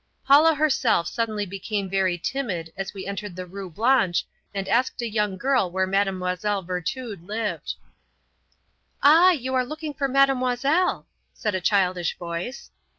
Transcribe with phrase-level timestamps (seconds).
[0.25, 5.07] Paula herself suddenly became very timid as we entered the Rue Blanche and asked a
[5.07, 6.63] young girl where Mlle.
[6.63, 7.75] Virtud lived.
[9.03, 12.71] "Ah, you are looking for Mademoiselle," said a childish voice.